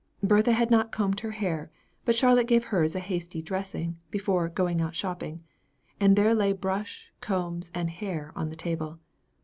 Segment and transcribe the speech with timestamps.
[0.23, 1.69] Bertha had not combed her hair;
[2.05, 5.43] but Charlotte gave hers a hasty dressing before "going out shopping;"
[5.99, 8.97] and there lay brush, combs, and hair on the table.